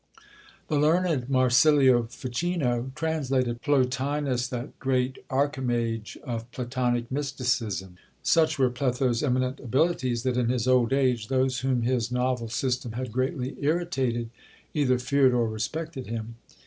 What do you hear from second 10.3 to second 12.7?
in his old age those whom his novel